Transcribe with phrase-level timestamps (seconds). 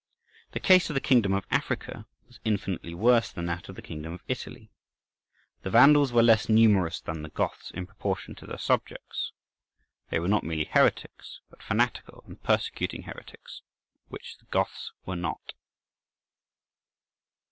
[0.53, 4.13] The case of the kingdom of Africa was infinitely worse than that of the kingdom
[4.13, 4.71] of Italy.
[5.61, 9.31] The Vandals were less numerous than the Goths, in proportion to their subjects;
[10.09, 13.61] they were not merely heretics, but fanatical and persecuting heretics,
[14.07, 15.53] which the Goths were not.